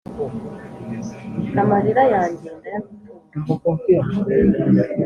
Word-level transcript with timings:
amarira 1.61 2.03
yanjye 2.13 2.47
ndayagutura 2.59 4.07